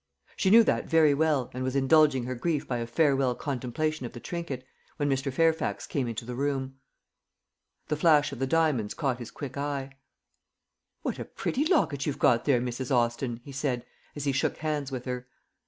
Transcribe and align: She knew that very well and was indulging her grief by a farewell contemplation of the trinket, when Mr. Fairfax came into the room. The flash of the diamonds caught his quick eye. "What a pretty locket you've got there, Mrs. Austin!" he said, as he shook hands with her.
She 0.35 0.49
knew 0.49 0.63
that 0.63 0.85
very 0.89 1.13
well 1.13 1.51
and 1.53 1.63
was 1.63 1.75
indulging 1.75 2.23
her 2.23 2.33
grief 2.33 2.67
by 2.67 2.79
a 2.79 2.87
farewell 2.87 3.35
contemplation 3.35 4.03
of 4.03 4.13
the 4.13 4.19
trinket, 4.19 4.65
when 4.97 5.07
Mr. 5.07 5.31
Fairfax 5.31 5.85
came 5.85 6.07
into 6.07 6.25
the 6.25 6.33
room. 6.33 6.79
The 7.87 7.95
flash 7.95 8.31
of 8.31 8.39
the 8.39 8.47
diamonds 8.47 8.95
caught 8.95 9.19
his 9.19 9.29
quick 9.29 9.57
eye. 9.57 9.91
"What 11.03 11.19
a 11.19 11.25
pretty 11.25 11.65
locket 11.65 12.07
you've 12.07 12.17
got 12.17 12.45
there, 12.45 12.59
Mrs. 12.59 12.89
Austin!" 12.89 13.41
he 13.43 13.51
said, 13.51 13.85
as 14.15 14.23
he 14.25 14.31
shook 14.31 14.57
hands 14.57 14.91
with 14.91 15.05
her. 15.05 15.27